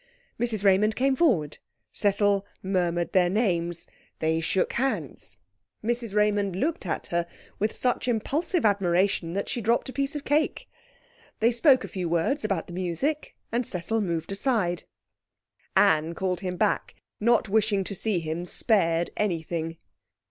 Mrs 0.39 0.63
Raymond 0.65 0.95
came 0.95 1.15
forward. 1.15 1.59
Cecil 1.93 2.43
murmured 2.63 3.13
their 3.13 3.29
names. 3.29 3.85
They 4.17 4.41
shook 4.41 4.73
hands. 4.73 5.37
Mrs 5.83 6.15
Raymond 6.15 6.55
looked 6.55 6.87
at 6.87 7.05
her 7.13 7.27
with 7.59 7.75
such 7.75 8.07
impulsive 8.07 8.65
admiration 8.65 9.33
that 9.33 9.47
she 9.47 9.61
dropped 9.61 9.89
a 9.89 9.93
piece 9.93 10.15
of 10.15 10.25
cake. 10.25 10.67
They 11.39 11.51
spoke 11.51 11.83
a 11.83 11.87
few 11.87 12.09
words 12.09 12.43
about 12.43 12.65
the 12.65 12.73
music, 12.73 13.35
and 13.51 13.63
Cecil 13.63 14.01
moved 14.01 14.31
aside. 14.31 14.85
Anne 15.75 16.15
called 16.15 16.39
him 16.39 16.57
back, 16.57 16.95
not 17.19 17.47
wishing 17.47 17.83
to 17.83 17.93
see 17.93 18.19
him 18.19 18.47
spared 18.47 19.11
anything. 19.15 19.77